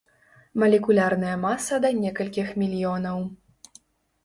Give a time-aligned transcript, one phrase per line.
[0.61, 3.23] Малекулярная маса да некалькіх мільёнаў.